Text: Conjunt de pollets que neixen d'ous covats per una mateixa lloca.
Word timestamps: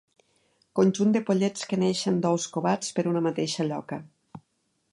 Conjunt 0.77 1.11
de 1.15 1.19
pollets 1.27 1.67
que 1.73 1.79
neixen 1.83 2.17
d'ous 2.23 2.47
covats 2.57 2.91
per 2.97 3.05
una 3.13 3.25
mateixa 3.27 3.67
lloca. 3.69 4.01